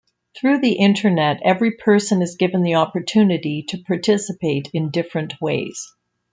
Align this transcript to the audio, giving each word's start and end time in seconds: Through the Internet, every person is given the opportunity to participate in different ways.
Through 0.35 0.61
the 0.61 0.79
Internet, 0.79 1.41
every 1.45 1.77
person 1.77 2.23
is 2.23 2.33
given 2.33 2.63
the 2.63 2.73
opportunity 2.73 3.63
to 3.67 3.77
participate 3.83 4.67
in 4.73 4.89
different 4.89 5.39
ways. 5.39 5.93